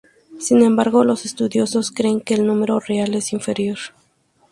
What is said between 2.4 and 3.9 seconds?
número real es muy inferior.